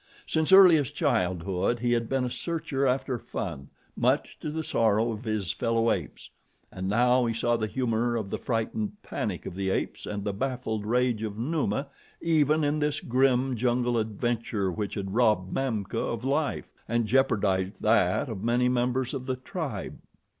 [0.25, 5.25] Since earliest childhood he had been a searcher after fun, much to the sorrow of
[5.25, 6.31] his fellow apes,
[6.71, 10.33] and now he saw the humor of the frightened panic of the apes and the
[10.33, 11.85] baffled rage of Numa
[12.19, 18.27] even in this grim jungle adventure which had robbed Mamka of life, and jeopardized that
[18.27, 19.99] of many members of the tribe.